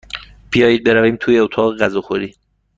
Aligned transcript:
بیایید 0.51 0.83
برویم 0.83 1.15
توی 1.19 1.39
اتاق 1.39 1.77
غذاخوری. 1.77 2.35